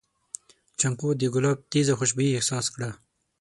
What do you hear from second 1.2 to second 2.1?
ګلاب تېزه